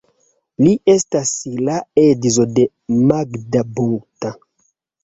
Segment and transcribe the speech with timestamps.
[0.63, 1.33] Li estas
[1.69, 1.75] la
[2.07, 2.67] edzo de
[3.05, 4.35] Magda Bunta.